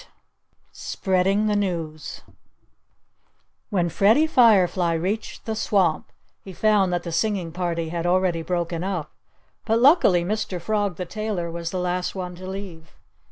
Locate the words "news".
1.55-2.21